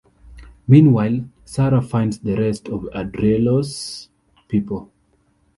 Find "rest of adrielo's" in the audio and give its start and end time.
2.35-4.09